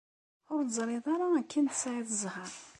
[0.53, 2.51] Ur teẓṛiḍ ara akken tesɛid ẓheṛ.